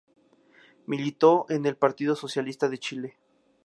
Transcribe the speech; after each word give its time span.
Militó 0.87 1.45
en 1.49 1.67
el 1.67 1.77
Partido 1.77 2.15
Socialista 2.15 2.67
de 2.67 2.79
Chile. 2.79 3.17